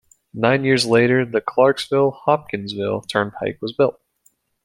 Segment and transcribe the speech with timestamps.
[0.33, 4.01] Nine years later, the Clarksville-Hopkinsville Turnpike was built.